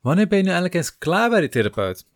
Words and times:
Wanneer 0.00 0.28
ben 0.28 0.38
je 0.38 0.44
nu 0.44 0.50
eindelijk 0.50 0.74
eens 0.74 0.98
klaar 0.98 1.30
bij 1.30 1.40
die 1.40 1.48
therapeut? 1.48 2.06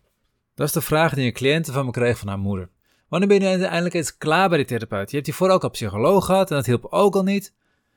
Dat 0.55 0.67
is 0.67 0.73
de 0.73 0.81
vraag 0.81 1.13
die 1.13 1.25
een 1.25 1.33
cliënt 1.33 1.71
van 1.71 1.85
me 1.85 1.91
kreeg 1.91 2.17
van 2.17 2.27
haar 2.27 2.39
moeder. 2.39 2.69
Wanneer 3.07 3.27
ben 3.27 3.49
je 3.49 3.57
nu 3.57 3.63
eindelijk 3.63 3.93
eens 3.93 4.17
klaar 4.17 4.49
bij 4.49 4.57
die 4.57 4.67
therapeut? 4.67 5.09
Je 5.09 5.15
hebt 5.15 5.27
hiervoor 5.27 5.49
ook 5.49 5.63
al 5.63 5.69
psycholoog 5.69 6.25
gehad 6.25 6.49
en 6.49 6.55
dat 6.55 6.65
hielp 6.65 6.85
ook 6.85 7.15
al 7.15 7.23
niet. 7.23 7.43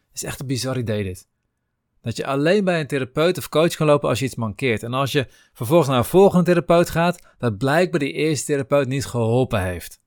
Het 0.09 0.14
is 0.14 0.22
echt 0.22 0.41
een 0.41 0.46
bizar 0.46 0.79
idee 0.79 1.04
dit. 1.04 1.29
Dat 2.03 2.17
je 2.17 2.27
alleen 2.27 2.64
bij 2.64 2.80
een 2.80 2.87
therapeut 2.87 3.38
of 3.38 3.49
coach 3.49 3.75
kan 3.75 3.87
lopen 3.87 4.09
als 4.09 4.19
je 4.19 4.25
iets 4.25 4.35
mankeert. 4.35 4.83
En 4.83 4.95
als 4.95 5.12
je 5.12 5.27
vervolgens 5.53 5.89
naar 5.89 5.98
een 5.98 6.05
volgende 6.05 6.45
therapeut 6.45 6.91
gaat, 6.91 7.18
dat 7.39 7.59
blijkbaar 7.59 8.00
die 8.00 8.12
eerste 8.12 8.46
therapeut 8.46 8.89
niet 8.89 9.07
geholpen 9.07 9.62
heeft. 9.62 10.00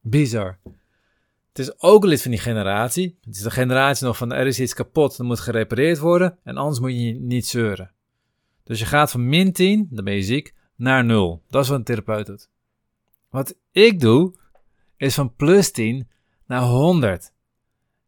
Bizar. 0.00 0.58
Het 1.48 1.58
is 1.58 1.80
ook 1.80 2.02
een 2.02 2.08
lid 2.08 2.22
van 2.22 2.30
die 2.30 2.40
generatie. 2.40 3.18
Het 3.24 3.34
is 3.34 3.42
de 3.42 3.50
generatie 3.50 4.06
nog 4.06 4.16
van 4.16 4.32
er 4.32 4.46
is 4.46 4.60
iets 4.60 4.74
kapot, 4.74 5.16
dat 5.16 5.26
moet 5.26 5.40
gerepareerd 5.40 5.98
worden 5.98 6.38
en 6.44 6.56
anders 6.56 6.80
moet 6.80 6.92
je 6.92 7.14
niet 7.20 7.46
zeuren. 7.46 7.94
Dus 8.66 8.78
je 8.78 8.84
gaat 8.84 9.10
van 9.10 9.28
min 9.28 9.52
10, 9.52 9.86
dan 9.90 10.04
ben 10.04 10.14
je 10.14 10.22
ziek, 10.22 10.54
naar 10.76 11.04
0. 11.04 11.42
Dat 11.48 11.62
is 11.62 11.68
wat 11.68 11.78
een 11.78 11.84
therapeut 11.84 12.26
doet. 12.26 12.50
Wat 13.30 13.56
ik 13.70 14.00
doe, 14.00 14.34
is 14.96 15.14
van 15.14 15.34
plus 15.34 15.70
10 15.70 16.08
naar 16.46 16.62
100. 16.62 17.32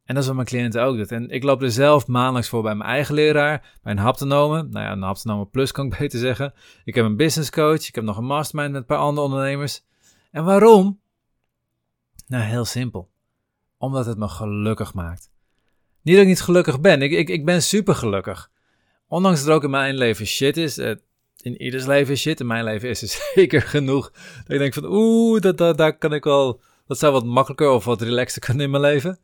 En 0.05 0.15
dat 0.15 0.23
is 0.23 0.27
wat 0.27 0.35
mijn 0.35 0.49
cliënten 0.49 0.83
ook 0.83 0.97
doen. 0.97 1.07
En 1.07 1.30
ik 1.30 1.43
loop 1.43 1.63
er 1.63 1.71
zelf 1.71 2.07
maandelijks 2.07 2.49
voor 2.49 2.63
bij 2.63 2.75
mijn 2.75 2.91
eigen 2.91 3.15
leraar, 3.15 3.79
bij 3.83 3.93
een 3.93 3.99
haptonome. 3.99 4.63
Nou 4.63 4.85
ja, 4.85 4.93
een 4.93 5.02
haptonome 5.02 5.47
plus 5.47 5.73
kan 5.73 5.87
ik 5.87 5.99
beter 5.99 6.19
zeggen. 6.19 6.55
Ik 6.85 6.95
heb 6.95 7.05
een 7.05 7.16
business 7.16 7.51
coach, 7.51 7.88
ik 7.88 7.95
heb 7.95 8.05
nog 8.05 8.16
een 8.16 8.25
mastermind 8.25 8.73
met 8.73 8.80
een 8.80 8.87
paar 8.87 8.99
andere 8.99 9.27
ondernemers. 9.27 9.85
En 10.30 10.45
waarom? 10.45 11.01
Nou, 12.27 12.45
heel 12.45 12.65
simpel. 12.65 13.11
Omdat 13.77 14.07
het 14.07 14.19
me 14.19 14.29
gelukkig 14.29 14.95
maakt. 14.95 15.30
Niet 16.02 16.15
dat 16.15 16.23
ik 16.23 16.30
niet 16.30 16.41
gelukkig 16.41 16.80
ben, 16.80 17.02
ik, 17.02 17.13
ik, 17.13 17.29
ik 17.29 17.45
ben 17.45 17.63
super 17.63 17.95
gelukkig. 17.95 18.51
Ondanks 19.09 19.45
dat 19.45 19.55
ook 19.55 19.65
in 19.65 19.71
mijn 19.71 19.97
leven 19.97 20.27
shit 20.27 20.57
is, 20.57 20.79
eh, 20.79 20.95
in 21.37 21.62
ieders 21.62 21.87
leven 21.87 22.12
is 22.12 22.21
shit, 22.21 22.41
in 22.41 22.47
mijn 22.47 22.65
leven 22.65 22.89
is 22.89 23.03
er 23.03 23.09
zeker 23.35 23.62
genoeg. 23.62 24.11
Dat 24.11 24.49
ik 24.49 24.59
denk 24.59 24.75
van, 24.75 24.85
oeh, 24.87 25.41
dat, 25.41 25.59
dat, 25.59 25.79
daar 25.79 25.99
kan 25.99 26.13
ik 26.13 26.24
wel, 26.24 26.60
dat 26.87 26.99
zou 26.99 27.13
wat 27.13 27.24
makkelijker 27.24 27.71
of 27.71 27.85
wat 27.85 28.02
relaxter 28.02 28.41
kunnen 28.41 28.65
in 28.65 28.71
mijn 28.71 28.82
leven. 28.82 29.19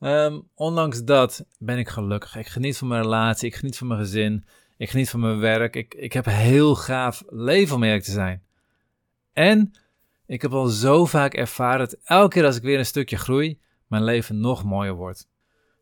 Um, 0.00 0.48
ondanks 0.54 1.04
dat 1.04 1.44
ben 1.58 1.78
ik 1.78 1.88
gelukkig. 1.88 2.36
Ik 2.36 2.46
geniet 2.46 2.78
van 2.78 2.88
mijn 2.88 3.02
relatie, 3.02 3.48
ik 3.48 3.54
geniet 3.54 3.78
van 3.78 3.86
mijn 3.86 4.00
gezin, 4.00 4.44
ik 4.76 4.90
geniet 4.90 5.10
van 5.10 5.20
mijn 5.20 5.38
werk. 5.38 5.76
Ik, 5.76 5.94
ik 5.94 6.12
heb 6.12 6.24
heel 6.24 6.74
gaaf 6.74 7.22
leven 7.28 7.76
om 7.76 7.82
eerlijk 7.82 8.04
te 8.04 8.10
zijn. 8.10 8.42
En 9.32 9.78
ik 10.26 10.42
heb 10.42 10.52
al 10.52 10.66
zo 10.66 11.04
vaak 11.04 11.34
ervaren 11.34 11.78
dat 11.78 11.98
elke 12.04 12.34
keer 12.34 12.44
als 12.44 12.56
ik 12.56 12.62
weer 12.62 12.78
een 12.78 12.86
stukje 12.86 13.16
groei, 13.16 13.60
mijn 13.86 14.04
leven 14.04 14.40
nog 14.40 14.64
mooier 14.64 14.94
wordt. 14.94 15.28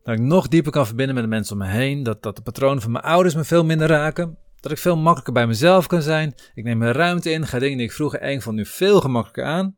Dat 0.03 0.15
ik 0.15 0.21
nog 0.21 0.47
dieper 0.47 0.71
kan 0.71 0.85
verbinden 0.85 1.15
met 1.15 1.23
de 1.23 1.29
mensen 1.29 1.53
om 1.53 1.61
me 1.61 1.67
heen, 1.67 2.03
dat, 2.03 2.23
dat 2.23 2.35
de 2.35 2.41
patronen 2.41 2.81
van 2.81 2.91
mijn 2.91 3.03
ouders 3.03 3.35
me 3.35 3.43
veel 3.43 3.65
minder 3.65 3.87
raken, 3.87 4.37
dat 4.59 4.71
ik 4.71 4.77
veel 4.77 4.97
makkelijker 4.97 5.33
bij 5.33 5.47
mezelf 5.47 5.87
kan 5.87 6.01
zijn. 6.01 6.35
Ik 6.53 6.63
neem 6.63 6.77
mijn 6.77 6.93
ruimte 6.93 7.31
in, 7.31 7.47
ga 7.47 7.59
dingen 7.59 7.77
die 7.77 7.87
ik 7.87 7.93
vroeger 7.93 8.19
eng 8.19 8.39
vond 8.39 8.55
nu 8.55 8.65
veel 8.65 9.01
gemakkelijker 9.01 9.43
aan. 9.43 9.75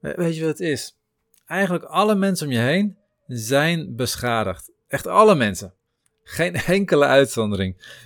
Weet 0.00 0.36
je 0.36 0.40
wat 0.40 0.58
het 0.58 0.60
is? 0.60 0.98
Eigenlijk 1.46 1.84
alle 1.84 2.14
mensen 2.14 2.46
om 2.46 2.52
je 2.52 2.58
heen 2.58 2.96
zijn 3.26 3.96
beschadigd. 3.96 4.70
Echt 4.88 5.06
alle 5.06 5.34
mensen. 5.34 5.72
Geen 6.22 6.54
enkele 6.78 7.04
uitzondering. 7.04 7.96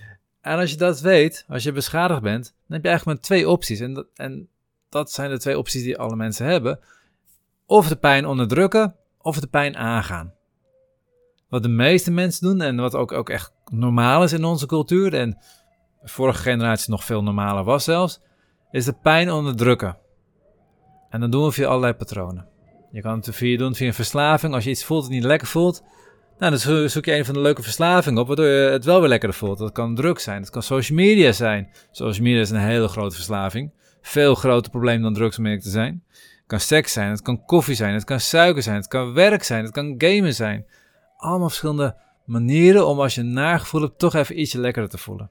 En 0.40 0.58
als 0.58 0.70
je 0.70 0.76
dat 0.76 1.00
weet, 1.00 1.44
als 1.48 1.62
je 1.62 1.72
beschadigd 1.72 2.22
bent, 2.22 2.44
dan 2.44 2.76
heb 2.76 2.82
je 2.82 2.88
eigenlijk 2.88 3.18
maar 3.18 3.28
twee 3.28 3.48
opties. 3.48 3.80
En 3.80 3.94
dat, 3.94 4.06
en 4.14 4.48
dat 4.88 5.12
zijn 5.12 5.30
de 5.30 5.38
twee 5.38 5.58
opties 5.58 5.82
die 5.82 5.98
alle 5.98 6.16
mensen 6.16 6.46
hebben. 6.46 6.80
Of 7.66 7.88
de 7.88 7.96
pijn 7.96 8.26
onderdrukken, 8.26 8.96
of 9.18 9.40
de 9.40 9.46
pijn 9.46 9.76
aangaan. 9.76 10.34
Wat 11.52 11.62
de 11.62 11.68
meeste 11.68 12.10
mensen 12.10 12.48
doen 12.48 12.60
en 12.60 12.76
wat 12.76 12.94
ook, 12.94 13.12
ook 13.12 13.28
echt 13.30 13.52
normaal 13.70 14.22
is 14.22 14.32
in 14.32 14.44
onze 14.44 14.66
cultuur, 14.66 15.14
en 15.14 15.38
vorige 16.02 16.42
generatie 16.42 16.90
nog 16.90 17.04
veel 17.04 17.22
normaler 17.22 17.64
was 17.64 17.84
zelfs, 17.84 18.20
is 18.70 18.84
de 18.84 18.92
pijn 19.02 19.30
onderdrukken. 19.30 19.98
En 21.10 21.20
dan 21.20 21.30
doen 21.30 21.44
we 21.44 21.52
via 21.52 21.66
allerlei 21.66 21.92
patronen. 21.92 22.46
Je 22.90 23.00
kan 23.00 23.16
het 23.16 23.28
via 23.32 23.58
doen 23.58 23.74
via 23.74 23.86
een 23.86 23.94
verslaving. 23.94 24.54
Als 24.54 24.64
je 24.64 24.70
iets 24.70 24.84
voelt 24.84 25.02
dat 25.02 25.10
niet 25.10 25.24
lekker 25.24 25.48
voelt, 25.48 25.82
nou, 26.38 26.50
dan 26.50 26.88
zoek 26.90 27.04
je 27.04 27.16
een 27.16 27.24
van 27.24 27.34
de 27.34 27.40
leuke 27.40 27.62
verslavingen 27.62 28.20
op, 28.20 28.26
waardoor 28.26 28.46
je 28.46 28.70
het 28.70 28.84
wel 28.84 29.00
weer 29.00 29.08
lekkerder 29.08 29.38
voelt. 29.38 29.58
Dat 29.58 29.72
kan 29.72 29.94
druk 29.94 30.18
zijn, 30.18 30.40
dat 30.40 30.50
kan 30.50 30.62
social 30.62 30.98
media 30.98 31.32
zijn. 31.32 31.70
Social 31.90 32.24
media 32.24 32.40
is 32.40 32.50
een 32.50 32.60
hele 32.60 32.88
grote 32.88 33.14
verslaving. 33.14 33.72
Veel 34.02 34.34
groter 34.34 34.70
probleem 34.70 35.02
dan 35.02 35.14
drugs 35.14 35.38
om 35.38 35.58
te 35.58 35.70
zijn. 35.70 36.04
Het 36.10 36.44
kan 36.46 36.60
seks 36.60 36.92
zijn, 36.92 37.10
het 37.10 37.22
kan 37.22 37.44
koffie 37.44 37.74
zijn, 37.74 37.94
het 37.94 38.04
kan 38.04 38.20
suiker 38.20 38.62
zijn, 38.62 38.76
het 38.76 38.88
kan 38.88 39.12
werk 39.12 39.42
zijn, 39.42 39.64
het 39.64 39.72
kan 39.72 39.94
gamen 39.98 40.34
zijn. 40.34 40.66
Allemaal 41.22 41.48
verschillende 41.48 41.96
manieren 42.24 42.86
om 42.86 43.00
als 43.00 43.14
je 43.14 43.20
een 43.20 43.32
nagevoel 43.32 43.80
hebt 43.80 43.98
toch 43.98 44.14
even 44.14 44.40
ietsje 44.40 44.58
lekkerder 44.58 44.90
te 44.90 44.98
voelen. 44.98 45.30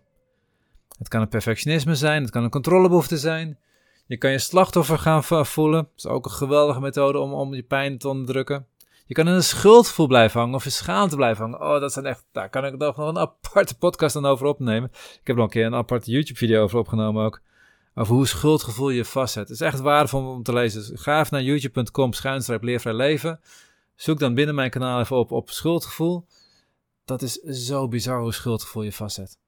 Het 0.98 1.08
kan 1.08 1.22
een 1.22 1.28
perfectionisme 1.28 1.96
zijn, 1.96 2.22
het 2.22 2.32
kan 2.32 2.44
een 2.44 2.50
controlebehoefte 2.50 3.18
zijn. 3.18 3.60
Je 4.08 4.18
kan 4.18 4.32
je 4.32 4.40
slachtoffer 4.40 4.98
gaan 4.98 5.24
voelen. 5.46 5.84
Dat 5.84 5.92
is 5.96 6.06
ook 6.06 6.26
een 6.26 6.32
geweldige 6.32 6.80
methode 6.80 7.20
om, 7.20 7.34
om 7.34 7.54
je 7.54 7.64
pijn 7.64 7.98
te 7.98 8.08
onderdrukken. 8.08 8.68
Je 9.06 9.14
kan 9.14 9.28
in 9.28 9.34
een 9.34 9.44
schuldgevoel 9.44 10.08
blijven 10.08 10.40
hangen 10.40 10.56
of 10.56 10.66
in 10.66 10.72
schaamte 10.72 11.16
blijven 11.16 11.44
hangen. 11.44 11.62
Oh, 11.62 11.80
dat 11.80 11.94
zijn 11.94 12.06
echt, 12.06 12.26
daar 12.32 12.50
kan 12.50 12.66
ik 12.66 12.78
nog 12.78 12.98
een 12.98 13.18
aparte 13.18 13.78
podcast 13.78 14.14
dan 14.14 14.26
over 14.26 14.46
opnemen. 14.46 14.90
Ik 14.94 15.28
heb 15.28 15.36
nog 15.36 15.46
een 15.46 15.52
keer 15.52 15.66
een 15.66 15.76
aparte 15.76 16.12
YouTube-video 16.12 16.64
over 16.64 16.80
opgenomen 16.80 17.26
ook. 17.26 17.42
Over 17.96 18.16
hoe 18.16 18.28
schuldgevoel 18.28 18.90
je 18.90 19.06
vastzet. 19.06 19.48
Het 19.48 19.60
is 19.60 19.62
echt 19.62 19.80
waardevol 19.80 20.30
om 20.30 20.44
te 20.44 20.54
lezen. 20.54 20.90
Dus 20.90 21.02
ga 21.02 21.20
even 21.20 21.34
naar 21.34 21.44
youtube.com 21.44 22.14
schuinstreep 22.14 22.64
leervrij 22.64 22.94
leven. 22.94 23.40
Zoek 24.02 24.20
dan 24.20 24.34
binnen 24.34 24.56
mijn 24.56 24.70
kanaal 24.70 25.00
even 25.00 25.18
op, 25.18 25.32
op 25.32 25.50
schuldgevoel. 25.50 26.28
Dat 27.06 27.22
is 27.22 27.34
zo 27.42 27.88
bizar 27.88 28.22
hoe 28.22 28.34
schuldgevoel 28.34 28.84
je 28.84 28.92
vastzet. 28.92 29.40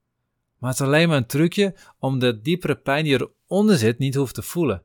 Maar 0.58 0.70
het 0.70 0.80
is 0.80 0.86
alleen 0.86 1.08
maar 1.08 1.18
een 1.18 1.26
trucje 1.26 1.76
om 2.00 2.20
de 2.20 2.42
diepere 2.42 2.76
pijn 2.76 3.04
die 3.04 3.14
eronder 3.14 3.78
zit 3.78 3.98
niet 3.98 4.16
hoeft 4.16 4.34
te 4.34 4.42
voelen. 4.42 4.84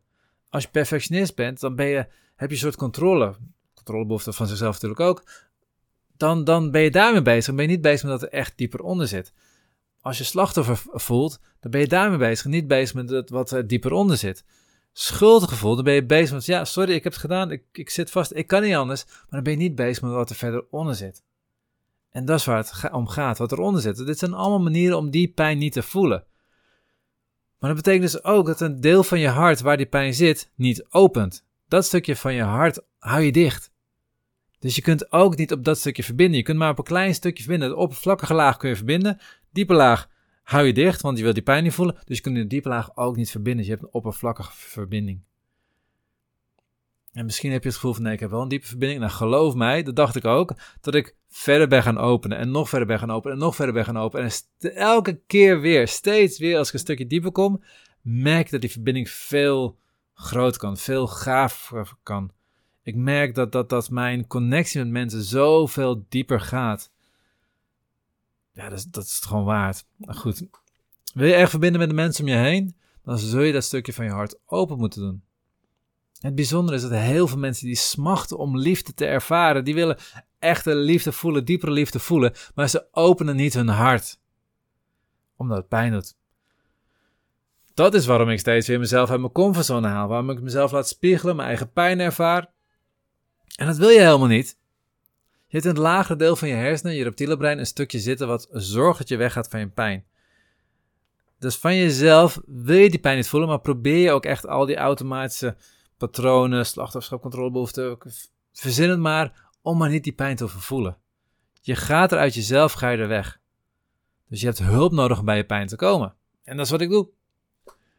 Als 0.48 0.62
je 0.62 0.68
perfectionist 0.70 1.34
bent, 1.34 1.60
dan 1.60 1.74
ben 1.74 1.86
je, 1.86 2.06
heb 2.36 2.48
je 2.48 2.54
een 2.54 2.60
soort 2.60 2.76
controle. 2.76 3.36
Controlebehoefte 3.74 4.32
van 4.32 4.46
zichzelf 4.46 4.72
natuurlijk 4.72 5.00
ook. 5.00 5.22
Dan, 6.16 6.44
dan 6.44 6.70
ben 6.70 6.82
je 6.82 6.90
daarmee 6.90 7.22
bezig. 7.22 7.46
Dan 7.46 7.56
ben 7.56 7.64
je 7.64 7.70
niet 7.70 7.82
bezig 7.82 8.08
met 8.08 8.20
dat 8.20 8.22
er 8.22 8.38
echt 8.38 8.52
dieper 8.56 8.80
onder 8.80 9.08
zit. 9.08 9.32
Als 10.00 10.18
je 10.18 10.24
slachtoffer 10.24 10.80
voelt, 10.84 11.40
dan 11.60 11.70
ben 11.70 11.80
je 11.80 11.88
daarmee 11.88 12.18
bezig. 12.18 12.46
Niet 12.46 12.66
bezig 12.66 12.94
met 12.94 13.30
wat 13.30 13.50
er 13.50 13.66
dieper 13.66 13.92
onder 13.92 14.16
zit. 14.16 14.44
Schuldgevoel, 15.00 15.74
dan 15.74 15.84
ben 15.84 15.94
je 15.94 16.04
bezig 16.04 16.34
met, 16.34 16.44
ja, 16.46 16.64
sorry, 16.64 16.92
ik 16.92 17.02
heb 17.02 17.12
het 17.12 17.20
gedaan, 17.20 17.50
ik, 17.50 17.62
ik 17.72 17.90
zit 17.90 18.10
vast, 18.10 18.32
ik 18.34 18.46
kan 18.46 18.62
niet 18.62 18.74
anders. 18.74 19.04
Maar 19.04 19.26
dan 19.30 19.42
ben 19.42 19.52
je 19.52 19.58
niet 19.58 19.74
bezig 19.74 20.02
met 20.02 20.12
wat 20.12 20.30
er 20.30 20.36
verder 20.36 20.64
onder 20.70 20.94
zit. 20.94 21.22
En 22.10 22.24
dat 22.24 22.38
is 22.38 22.44
waar 22.44 22.56
het 22.56 22.90
om 22.92 23.08
gaat, 23.08 23.38
wat 23.38 23.52
eronder 23.52 23.82
zit. 23.82 24.06
Dit 24.06 24.18
zijn 24.18 24.34
allemaal 24.34 24.60
manieren 24.60 24.96
om 24.96 25.10
die 25.10 25.28
pijn 25.28 25.58
niet 25.58 25.72
te 25.72 25.82
voelen. 25.82 26.24
Maar 27.58 27.74
dat 27.74 27.84
betekent 27.84 28.12
dus 28.12 28.24
ook 28.24 28.46
dat 28.46 28.60
een 28.60 28.80
deel 28.80 29.04
van 29.04 29.18
je 29.18 29.28
hart 29.28 29.60
waar 29.60 29.76
die 29.76 29.86
pijn 29.86 30.14
zit, 30.14 30.50
niet 30.54 30.86
opent. 30.90 31.44
Dat 31.68 31.84
stukje 31.84 32.16
van 32.16 32.34
je 32.34 32.42
hart 32.42 32.80
hou 32.98 33.22
je 33.22 33.32
dicht. 33.32 33.70
Dus 34.58 34.76
je 34.76 34.82
kunt 34.82 35.12
ook 35.12 35.36
niet 35.36 35.52
op 35.52 35.64
dat 35.64 35.78
stukje 35.78 36.02
verbinden. 36.02 36.36
Je 36.36 36.42
kunt 36.42 36.58
maar 36.58 36.70
op 36.70 36.78
een 36.78 36.84
klein 36.84 37.14
stukje 37.14 37.42
verbinden. 37.42 37.68
De 37.68 37.76
oppervlakkige 37.76 38.34
laag 38.34 38.56
kun 38.56 38.68
je 38.68 38.76
verbinden. 38.76 39.18
Diepe 39.52 39.74
laag 39.74 40.08
hou 40.48 40.66
je 40.66 40.72
dicht, 40.72 41.00
want 41.00 41.18
je 41.18 41.24
wil 41.24 41.32
die 41.32 41.42
pijn 41.42 41.62
niet 41.62 41.72
voelen. 41.72 41.96
Dus 42.04 42.16
je 42.16 42.22
kunt 42.22 42.36
de 42.36 42.46
diepe 42.46 42.68
laag 42.68 42.96
ook 42.96 43.16
niet 43.16 43.30
verbinden. 43.30 43.56
Dus 43.56 43.66
je 43.66 43.72
hebt 43.72 43.84
een 43.84 43.92
oppervlakkige 43.92 44.52
verbinding. 44.52 45.20
En 47.12 47.24
misschien 47.24 47.52
heb 47.52 47.62
je 47.62 47.68
het 47.68 47.76
gevoel 47.76 47.94
van 47.94 48.02
nee, 48.02 48.12
ik 48.12 48.20
heb 48.20 48.30
wel 48.30 48.42
een 48.42 48.48
diepe 48.48 48.66
verbinding. 48.66 49.00
Nou, 49.00 49.12
geloof 49.12 49.54
mij, 49.54 49.82
dat 49.82 49.96
dacht 49.96 50.16
ik 50.16 50.24
ook, 50.24 50.54
dat 50.80 50.94
ik 50.94 51.16
verder 51.28 51.68
ben 51.68 51.82
gaan 51.82 51.98
openen 51.98 52.38
en 52.38 52.50
nog 52.50 52.68
verder 52.68 52.86
ben 52.86 52.98
gaan 52.98 53.10
openen 53.10 53.36
en 53.36 53.42
nog 53.42 53.56
verder 53.56 53.74
ben 53.74 53.84
gaan 53.84 53.96
openen. 53.96 54.30
En 54.58 54.74
elke 54.74 55.20
keer 55.26 55.60
weer, 55.60 55.88
steeds 55.88 56.38
weer, 56.38 56.58
als 56.58 56.68
ik 56.68 56.74
een 56.74 56.80
stukje 56.80 57.06
dieper 57.06 57.32
kom, 57.32 57.62
merk 58.02 58.44
ik 58.44 58.50
dat 58.50 58.60
die 58.60 58.70
verbinding 58.70 59.10
veel 59.10 59.78
groter 60.14 60.60
kan, 60.60 60.76
veel 60.76 61.06
gaver 61.06 61.92
kan. 62.02 62.30
Ik 62.82 62.94
merk 62.94 63.34
dat, 63.34 63.52
dat, 63.52 63.68
dat 63.68 63.90
mijn 63.90 64.26
connectie 64.26 64.80
met 64.80 64.90
mensen 64.90 65.22
zoveel 65.22 66.04
dieper 66.08 66.40
gaat. 66.40 66.92
Ja, 68.58 68.68
dat 68.68 68.78
is, 68.78 68.84
dat 68.84 69.04
is 69.04 69.14
het 69.14 69.24
gewoon 69.24 69.44
waard. 69.44 69.86
goed, 70.06 70.46
wil 71.14 71.26
je 71.26 71.34
echt 71.34 71.50
verbinden 71.50 71.80
met 71.80 71.88
de 71.88 71.94
mensen 71.94 72.24
om 72.24 72.30
je 72.30 72.36
heen? 72.36 72.76
Dan 73.02 73.18
zul 73.18 73.40
je 73.40 73.52
dat 73.52 73.64
stukje 73.64 73.92
van 73.92 74.04
je 74.04 74.10
hart 74.10 74.38
open 74.46 74.78
moeten 74.78 75.00
doen. 75.00 75.22
Het 76.20 76.34
bijzondere 76.34 76.76
is 76.76 76.82
dat 76.82 76.90
heel 76.90 77.26
veel 77.26 77.38
mensen 77.38 77.66
die 77.66 77.76
smachten 77.76 78.38
om 78.38 78.58
liefde 78.58 78.94
te 78.94 79.06
ervaren, 79.06 79.64
die 79.64 79.74
willen 79.74 79.98
echte 80.38 80.74
liefde 80.74 81.12
voelen, 81.12 81.44
diepere 81.44 81.70
liefde 81.70 81.98
voelen, 81.98 82.32
maar 82.54 82.68
ze 82.68 82.88
openen 82.90 83.36
niet 83.36 83.54
hun 83.54 83.68
hart. 83.68 84.20
Omdat 85.36 85.56
het 85.56 85.68
pijn 85.68 85.92
doet. 85.92 86.16
Dat 87.74 87.94
is 87.94 88.06
waarom 88.06 88.28
ik 88.28 88.38
steeds 88.38 88.66
weer 88.68 88.78
mezelf 88.78 89.10
uit 89.10 89.20
mijn 89.20 89.32
comfortzone 89.32 89.88
haal, 89.88 90.08
waarom 90.08 90.30
ik 90.30 90.40
mezelf 90.40 90.72
laat 90.72 90.88
spiegelen, 90.88 91.36
mijn 91.36 91.48
eigen 91.48 91.72
pijn 91.72 92.00
ervaar. 92.00 92.50
En 93.56 93.66
dat 93.66 93.76
wil 93.76 93.88
je 93.88 94.00
helemaal 94.00 94.26
niet. 94.26 94.57
Je 95.48 95.54
hebt 95.56 95.64
in 95.64 95.70
het 95.70 95.80
lagere 95.80 96.18
deel 96.18 96.36
van 96.36 96.48
je 96.48 96.54
hersenen, 96.54 96.94
je 96.94 97.02
reptiele 97.02 97.36
brein, 97.36 97.58
een 97.58 97.66
stukje 97.66 97.98
zitten 97.98 98.26
wat 98.26 98.48
zorgt 98.52 98.98
dat 98.98 99.08
je 99.08 99.16
weggaat 99.16 99.48
van 99.48 99.60
je 99.60 99.68
pijn. 99.68 100.04
Dus 101.38 101.56
van 101.56 101.76
jezelf 101.76 102.40
wil 102.46 102.76
je 102.76 102.90
die 102.90 102.98
pijn 102.98 103.16
niet 103.16 103.28
voelen, 103.28 103.48
maar 103.48 103.60
probeer 103.60 103.96
je 103.96 104.10
ook 104.10 104.24
echt 104.24 104.46
al 104.46 104.66
die 104.66 104.76
automatische 104.76 105.56
patronen, 105.96 106.66
slachtofferschap, 106.66 107.20
controlebehoeften, 107.20 107.98
verzin 108.52 108.90
het 108.90 108.98
maar 108.98 109.50
om 109.62 109.78
maar 109.78 109.90
niet 109.90 110.04
die 110.04 110.12
pijn 110.12 110.36
te 110.36 110.48
voelen. 110.48 110.96
Je 111.60 111.76
gaat 111.76 112.12
er 112.12 112.18
uit 112.18 112.34
jezelf, 112.34 112.72
ga 112.72 112.88
je 112.88 112.98
er 112.98 113.08
weg. 113.08 113.40
Dus 114.28 114.40
je 114.40 114.46
hebt 114.46 114.58
hulp 114.58 114.92
nodig 114.92 115.18
om 115.18 115.24
bij 115.24 115.36
je 115.36 115.44
pijn 115.44 115.66
te 115.66 115.76
komen. 115.76 116.14
En 116.44 116.56
dat 116.56 116.64
is 116.64 116.72
wat 116.72 116.80
ik 116.80 116.90
doe. 116.90 117.08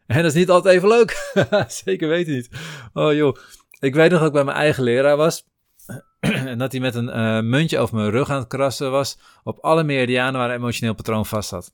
En 0.06 0.16
dat 0.16 0.26
is 0.26 0.34
niet 0.34 0.50
altijd 0.50 0.76
even 0.76 0.88
leuk. 0.88 1.34
Zeker 1.84 2.08
weten 2.08 2.34
niet. 2.34 2.50
Oh 2.94 3.14
joh. 3.14 3.36
Ik 3.80 3.96
weet 3.96 4.10
nog 4.10 4.20
dat 4.20 4.28
ik 4.28 4.34
bij 4.34 4.44
mijn 4.44 4.58
eigen 4.58 4.84
leraar 4.84 5.18
was. 5.18 5.49
en 6.20 6.58
dat 6.58 6.72
hij 6.72 6.82
met 6.82 6.96
een 6.96 7.08
uh, 7.08 7.40
muntje 7.40 7.80
over 7.80 7.96
mijn 7.96 8.10
rug 8.10 8.30
aan 8.30 8.40
het 8.40 8.48
krassen 8.48 8.92
was. 8.92 9.18
Op 9.44 9.58
alle 9.60 9.84
meridianen 9.84 10.40
waar 10.40 10.50
een 10.50 10.56
emotioneel 10.56 10.94
patroon 10.94 11.26
vast 11.26 11.50
zat. 11.50 11.74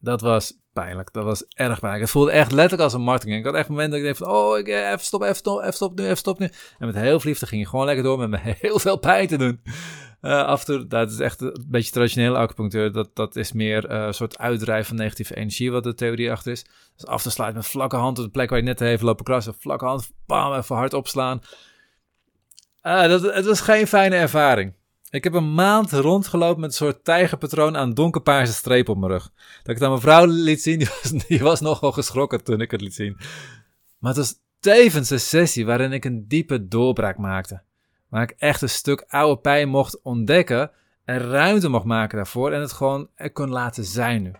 Dat 0.00 0.20
was 0.20 0.58
pijnlijk. 0.72 1.12
Dat 1.12 1.24
was 1.24 1.44
erg 1.48 1.78
pijnlijk. 1.78 2.02
Het 2.02 2.10
voelde 2.10 2.30
echt 2.30 2.52
letterlijk 2.52 2.82
als 2.82 2.92
een 2.92 3.02
marteling. 3.02 3.38
Ik 3.38 3.44
had 3.44 3.54
echt 3.54 3.68
momenten 3.68 3.90
dat 3.90 4.00
ik 4.00 4.06
dacht 4.06 4.30
van, 4.30 4.40
oh, 4.40 4.58
ik, 4.58 4.68
even 4.68 5.00
stop, 5.00 5.22
even 5.22 5.36
stop, 5.36 5.60
even 5.60 5.72
stop 5.72 5.98
nu, 5.98 6.04
even 6.04 6.16
stop 6.16 6.38
nu. 6.38 6.50
En 6.78 6.86
met 6.86 6.94
heel 6.94 7.20
veel 7.20 7.30
liefde 7.30 7.46
ging 7.46 7.62
je 7.62 7.68
gewoon 7.68 7.86
lekker 7.86 8.04
door 8.04 8.18
met 8.18 8.30
me 8.30 8.38
heel 8.60 8.78
veel 8.78 8.96
pijn 8.96 9.26
te 9.26 9.36
doen. 9.36 9.60
Uh, 10.22 10.44
af 10.44 10.64
dat 10.64 11.10
is 11.10 11.18
echt 11.18 11.40
een 11.40 11.66
beetje 11.68 11.92
traditionele 11.92 12.36
acupunctuur. 12.36 12.92
Dat, 12.92 13.10
dat 13.14 13.36
is 13.36 13.52
meer 13.52 13.90
een 13.90 14.14
soort 14.14 14.38
uitdrijven 14.38 14.86
van 14.86 14.96
negatieve 14.96 15.36
energie, 15.36 15.72
wat 15.72 15.82
de 15.82 15.94
theorie 15.94 16.30
achter 16.30 16.52
is. 16.52 16.64
Dus 16.96 17.06
af 17.06 17.22
te 17.22 17.30
sluiten 17.30 17.60
met 17.60 17.70
vlakke 17.70 17.96
hand 17.96 18.18
op 18.18 18.24
de 18.24 18.30
plek 18.30 18.50
waar 18.50 18.58
je 18.58 18.64
net 18.64 18.80
even 18.80 19.06
lopen 19.06 19.24
krassen. 19.24 19.54
Vlakke 19.54 19.84
hand, 19.84 20.10
bam, 20.26 20.54
even 20.54 20.76
hard 20.76 20.92
opslaan. 20.92 21.40
Uh, 22.82 23.08
dat, 23.08 23.22
het 23.34 23.44
was 23.44 23.60
geen 23.60 23.86
fijne 23.86 24.16
ervaring. 24.16 24.72
Ik 25.10 25.24
heb 25.24 25.32
een 25.32 25.54
maand 25.54 25.92
rondgelopen 25.92 26.60
met 26.60 26.70
een 26.70 26.76
soort 26.76 27.04
tijgerpatroon 27.04 27.76
aan 27.76 27.94
donkerpaarse 27.94 28.52
streep 28.52 28.88
op 28.88 28.98
mijn 28.98 29.12
rug. 29.12 29.22
Dat 29.22 29.68
ik 29.68 29.74
het 29.74 29.82
aan 29.82 29.88
mijn 29.88 30.00
vrouw 30.00 30.26
liet 30.26 30.62
zien, 30.62 30.78
die 30.78 30.88
was, 30.88 31.26
die 31.26 31.40
was 31.40 31.60
nogal 31.60 31.92
geschrokken 31.92 32.44
toen 32.44 32.60
ik 32.60 32.70
het 32.70 32.80
liet 32.80 32.94
zien. 32.94 33.16
Maar 33.98 34.14
het 34.14 34.16
was 34.16 34.34
tevens 34.60 35.10
een 35.10 35.20
sessie 35.20 35.66
waarin 35.66 35.92
ik 35.92 36.04
een 36.04 36.28
diepe 36.28 36.68
doorbraak 36.68 37.16
maakte. 37.18 37.62
Waar 38.08 38.22
ik 38.22 38.34
echt 38.38 38.62
een 38.62 38.68
stuk 38.68 39.04
oude 39.08 39.40
pijn 39.40 39.68
mocht 39.68 40.02
ontdekken 40.02 40.70
en 41.04 41.18
ruimte 41.18 41.68
mocht 41.68 41.84
maken 41.84 42.16
daarvoor 42.16 42.52
en 42.52 42.60
het 42.60 42.72
gewoon 42.72 43.08
er 43.14 43.32
kon 43.32 43.48
laten 43.48 43.84
zijn 43.84 44.22
nu. 44.22 44.32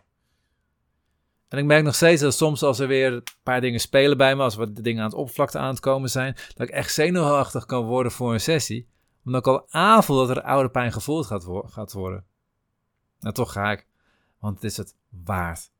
En 1.49 1.59
ik 1.59 1.65
merk 1.65 1.85
nog 1.85 1.95
steeds 1.95 2.23
dat 2.23 2.35
soms 2.35 2.63
als 2.63 2.79
er 2.79 2.89
weer 2.89 3.13
een 3.13 3.23
paar 3.43 3.61
dingen 3.61 3.81
spelen 3.81 4.17
bij 4.17 4.37
me, 4.37 4.43
als 4.43 4.55
wat 4.55 4.77
dingen 4.77 5.03
aan 5.03 5.09
het 5.09 5.19
oppervlakte 5.19 5.59
aan 5.59 5.69
het 5.69 5.81
komen 5.81 6.11
zijn, 6.11 6.37
dat 6.55 6.69
ik 6.69 6.75
echt 6.75 6.93
zenuwachtig 6.93 7.67
kan 7.67 7.85
worden 7.85 8.13
voor 8.13 8.33
een 8.33 8.41
sessie 8.41 8.89
omdat 9.29 9.47
ik 9.47 9.53
al 9.53 9.67
aanvoel 9.71 10.27
dat 10.27 10.37
er 10.37 10.43
oude 10.43 10.71
pijn 10.71 10.93
gevoeld 10.93 11.27
gaat, 11.27 11.47
gaat 11.65 11.93
worden. 11.93 12.25
Nou, 13.21 13.35
toch 13.35 13.53
ga 13.53 13.71
ik. 13.71 13.87
Want 14.39 14.55
het 14.55 14.65
is 14.65 14.77
het 14.77 14.97
waard. 15.25 15.71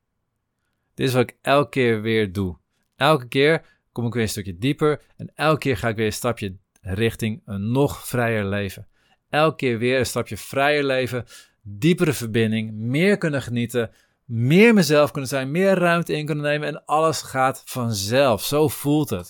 Dit 0.93 1.07
is 1.07 1.13
wat 1.13 1.29
ik 1.29 1.37
elke 1.41 1.69
keer 1.69 2.01
weer 2.01 2.31
doe. 2.31 2.57
Elke 2.95 3.27
keer 3.27 3.65
kom 3.91 4.05
ik 4.05 4.13
weer 4.13 4.21
een 4.21 4.29
stukje 4.29 4.57
dieper. 4.57 5.01
En 5.17 5.31
elke 5.35 5.59
keer 5.59 5.77
ga 5.77 5.87
ik 5.87 5.95
weer 5.95 6.05
een 6.05 6.13
stapje 6.13 6.57
richting 6.81 7.41
een 7.45 7.71
nog 7.71 8.07
vrijer 8.07 8.45
leven. 8.45 8.87
Elke 9.29 9.55
keer 9.55 9.77
weer 9.77 9.99
een 9.99 10.05
stapje 10.05 10.37
vrijer 10.37 10.83
leven. 10.83 11.25
Diepere 11.61 12.13
verbinding. 12.13 12.71
Meer 12.73 13.17
kunnen 13.17 13.41
genieten. 13.41 13.91
Meer 14.31 14.73
mezelf 14.73 15.11
kunnen 15.11 15.29
zijn. 15.29 15.51
Meer 15.51 15.77
ruimte 15.77 16.13
in 16.13 16.25
kunnen 16.25 16.43
nemen. 16.43 16.67
En 16.67 16.85
alles 16.85 17.21
gaat 17.21 17.61
vanzelf. 17.65 18.43
Zo 18.43 18.67
voelt 18.67 19.09
het. 19.09 19.27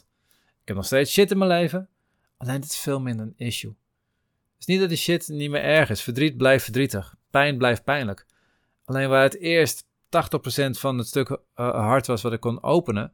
Ik 0.62 0.68
heb 0.68 0.76
nog 0.76 0.86
steeds 0.86 1.12
shit 1.12 1.32
in 1.32 1.38
mijn 1.38 1.50
leven. 1.50 1.90
Alleen 2.38 2.62
dit 2.62 2.70
is 2.70 2.78
veel 2.78 3.00
minder 3.00 3.26
een 3.26 3.48
issue 3.48 3.76
is 4.60 4.66
niet 4.66 4.80
dat 4.80 4.90
die 4.90 4.98
shit 4.98 5.28
niet 5.28 5.50
meer 5.50 5.64
erg 5.64 5.90
is. 5.90 6.02
Verdriet 6.02 6.38
blijft 6.38 6.64
verdrietig. 6.64 7.16
Pijn 7.30 7.58
blijft 7.58 7.84
pijnlijk. 7.84 8.26
Alleen 8.86 9.10
waar 9.10 9.24
het 9.24 9.38
eerst 9.38 9.84
80% 9.84 9.88
van 10.70 10.98
het 10.98 11.08
stuk 11.08 11.30
uh, 11.30 11.38
hart 11.56 12.08
was 12.08 12.22
wat 12.22 12.34
ik 12.34 12.40
kon 12.40 12.64
openen, 12.64 13.14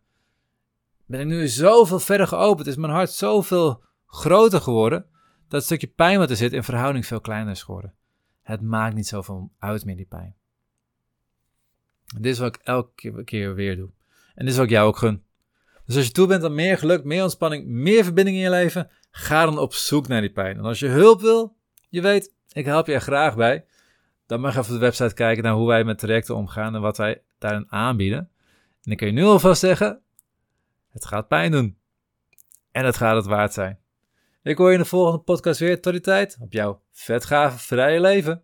ben 1.05 1.19
ik 1.19 1.25
nu 1.25 1.47
zoveel 1.47 1.99
verder 1.99 2.27
geopend. 2.27 2.67
Is 2.67 2.75
mijn 2.75 2.93
hart 2.93 3.11
zoveel 3.11 3.83
groter 4.05 4.61
geworden, 4.61 5.05
dat 5.41 5.51
het 5.51 5.63
stukje 5.63 5.87
pijn 5.87 6.17
wat 6.17 6.29
er 6.29 6.35
zit 6.35 6.53
in 6.53 6.63
verhouding 6.63 7.05
veel 7.05 7.21
kleiner 7.21 7.51
is 7.51 7.63
geworden. 7.63 7.93
Het 8.41 8.61
maakt 8.61 8.95
niet 8.95 9.07
zoveel 9.07 9.51
uit 9.59 9.85
meer, 9.85 9.95
die 9.95 10.05
pijn. 10.05 10.35
Dit 12.21 12.33
is 12.33 12.39
wat 12.39 12.55
ik 12.55 12.61
elke 12.63 13.23
keer 13.23 13.55
weer 13.55 13.75
doe. 13.75 13.89
En 14.35 14.45
dit 14.45 14.53
is 14.53 14.55
wat 14.55 14.65
ik 14.65 14.71
jou 14.71 14.87
ook 14.87 14.97
gun. 14.97 15.23
Dus 15.85 15.95
als 15.95 16.05
je 16.05 16.11
toe 16.11 16.27
bent 16.27 16.43
aan 16.43 16.55
meer 16.55 16.77
geluk, 16.77 17.03
meer 17.03 17.23
ontspanning, 17.23 17.65
meer 17.67 18.03
verbinding 18.03 18.37
in 18.37 18.43
je 18.43 18.49
leven, 18.49 18.89
Ga 19.17 19.45
dan 19.45 19.57
op 19.57 19.73
zoek 19.73 20.07
naar 20.07 20.21
die 20.21 20.31
pijn. 20.31 20.57
En 20.57 20.63
als 20.63 20.79
je 20.79 20.87
hulp 20.87 21.21
wil, 21.21 21.57
je 21.89 22.01
weet, 22.01 22.33
ik 22.51 22.65
help 22.65 22.87
je 22.87 22.93
er 22.93 23.01
graag 23.01 23.35
bij. 23.35 23.65
Dan 24.25 24.39
mag 24.39 24.53
je 24.53 24.59
even 24.59 24.73
op 24.73 24.79
de 24.79 24.85
website 24.85 25.13
kijken 25.13 25.43
naar 25.43 25.53
hoe 25.53 25.67
wij 25.67 25.83
met 25.83 25.99
trajecten 25.99 26.35
omgaan 26.35 26.75
en 26.75 26.81
wat 26.81 26.97
wij 26.97 27.21
daarin 27.37 27.71
aanbieden. 27.71 28.29
En 28.83 28.91
ik 28.91 28.97
kan 28.97 29.07
je 29.07 29.13
nu 29.13 29.23
alvast 29.23 29.59
zeggen, 29.59 30.01
het 30.91 31.05
gaat 31.05 31.27
pijn 31.27 31.51
doen. 31.51 31.77
En 32.71 32.85
het 32.85 32.97
gaat 32.97 33.15
het 33.15 33.25
waard 33.25 33.53
zijn. 33.53 33.79
Ik 34.43 34.57
hoor 34.57 34.67
je 34.67 34.73
in 34.73 34.81
de 34.81 34.87
volgende 34.87 35.19
podcast 35.19 35.59
weer. 35.59 35.81
Tot 35.81 35.91
die 35.91 36.01
tijd, 36.01 36.37
op 36.39 36.53
jouw 36.53 36.81
vetgave 36.91 37.57
vrije 37.57 38.01
leven. 38.01 38.43